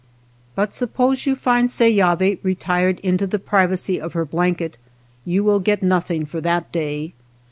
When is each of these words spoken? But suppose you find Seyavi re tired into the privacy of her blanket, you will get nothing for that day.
But 0.55 0.73
suppose 0.73 1.27
you 1.27 1.35
find 1.35 1.69
Seyavi 1.69 2.39
re 2.41 2.55
tired 2.55 2.99
into 3.01 3.27
the 3.27 3.37
privacy 3.37 4.01
of 4.01 4.13
her 4.13 4.25
blanket, 4.25 4.79
you 5.25 5.43
will 5.43 5.59
get 5.59 5.83
nothing 5.83 6.25
for 6.25 6.41
that 6.41 6.71
day. 6.71 7.13